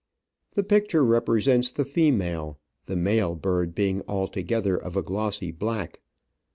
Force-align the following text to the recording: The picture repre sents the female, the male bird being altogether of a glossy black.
The 0.55 0.63
picture 0.63 1.03
repre 1.03 1.43
sents 1.43 1.69
the 1.69 1.85
female, 1.85 2.57
the 2.85 2.95
male 2.95 3.35
bird 3.35 3.75
being 3.75 4.01
altogether 4.07 4.75
of 4.75 4.97
a 4.97 5.03
glossy 5.03 5.51
black. 5.51 5.99